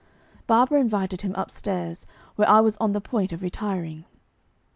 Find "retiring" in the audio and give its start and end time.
3.43-4.05